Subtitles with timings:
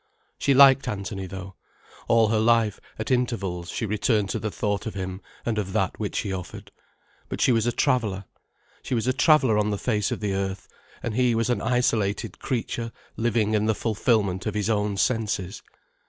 [0.39, 1.53] She liked Anthony, though.
[2.07, 5.99] All her life, at intervals, she returned to the thought of him and of that
[5.99, 6.71] which he offered.
[7.29, 8.25] But she was a traveller,
[8.81, 10.67] she was a traveller on the face of the earth,
[11.03, 15.61] and he was an isolated creature living in the fulfilment of his own senses.